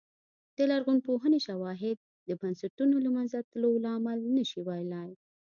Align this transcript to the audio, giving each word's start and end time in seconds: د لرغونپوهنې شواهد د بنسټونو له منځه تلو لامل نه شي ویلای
د 0.57 0.59
لرغونپوهنې 0.71 1.39
شواهد 1.47 1.97
د 2.27 2.29
بنسټونو 2.41 2.95
له 3.05 3.09
منځه 3.15 3.37
تلو 3.51 3.71
لامل 3.85 4.19
نه 4.35 4.43
شي 4.49 4.59
ویلای 4.67 5.11